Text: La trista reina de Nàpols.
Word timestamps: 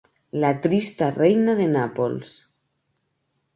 La 0.43 0.49
trista 0.63 1.09
reina 1.17 1.55
de 1.61 1.69
Nàpols. 1.75 2.35